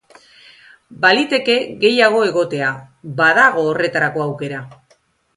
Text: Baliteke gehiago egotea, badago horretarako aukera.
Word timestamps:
Baliteke 1.01 1.57
gehiago 1.83 2.21
egotea, 2.29 2.71
badago 3.19 3.65
horretarako 3.73 4.25
aukera. 4.25 4.63